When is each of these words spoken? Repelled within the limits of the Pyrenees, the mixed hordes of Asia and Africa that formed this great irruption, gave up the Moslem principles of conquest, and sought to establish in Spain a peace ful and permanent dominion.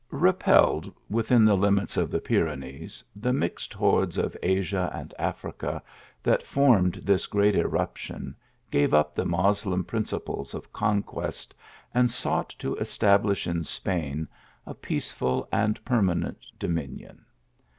Repelled 0.09 0.91
within 1.11 1.45
the 1.45 1.55
limits 1.55 1.95
of 1.95 2.09
the 2.09 2.19
Pyrenees, 2.19 3.03
the 3.15 3.31
mixed 3.31 3.71
hordes 3.71 4.17
of 4.17 4.35
Asia 4.41 4.89
and 4.95 5.13
Africa 5.19 5.79
that 6.23 6.43
formed 6.43 6.95
this 7.03 7.27
great 7.27 7.53
irruption, 7.55 8.35
gave 8.71 8.95
up 8.95 9.13
the 9.13 9.25
Moslem 9.27 9.83
principles 9.83 10.55
of 10.55 10.73
conquest, 10.73 11.53
and 11.93 12.09
sought 12.09 12.49
to 12.57 12.75
establish 12.77 13.45
in 13.45 13.63
Spain 13.63 14.27
a 14.65 14.73
peace 14.73 15.11
ful 15.11 15.47
and 15.51 15.85
permanent 15.85 16.39
dominion. 16.57 17.23